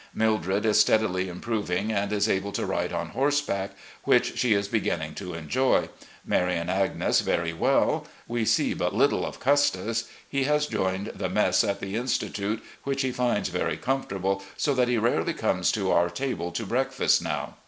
[0.15, 5.13] Mildred is steadily improving, and is able to ride on horseback, which she is beginning
[5.13, 5.89] to enjoy.
[6.25, 8.07] Mary and Agnes very well.
[8.27, 10.05] We see but little of Custis.
[10.27, 14.87] He has joined the mess at the institute, which he finds very comfortable, so that
[14.87, 17.57] he rarely comes to our table to breakfast now.